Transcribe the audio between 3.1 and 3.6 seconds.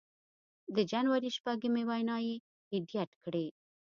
کړې